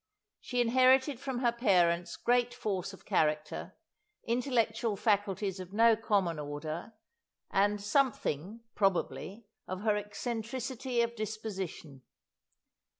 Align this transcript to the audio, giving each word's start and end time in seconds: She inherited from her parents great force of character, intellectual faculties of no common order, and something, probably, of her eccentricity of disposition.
She 0.39 0.61
inherited 0.61 1.19
from 1.19 1.41
her 1.41 1.51
parents 1.51 2.17
great 2.17 2.55
force 2.55 2.91
of 2.91 3.05
character, 3.05 3.77
intellectual 4.23 4.95
faculties 4.95 5.59
of 5.59 5.73
no 5.73 5.95
common 5.95 6.39
order, 6.39 6.93
and 7.51 7.79
something, 7.79 8.61
probably, 8.73 9.45
of 9.67 9.81
her 9.81 9.95
eccentricity 9.97 11.01
of 11.03 11.15
disposition. 11.15 12.01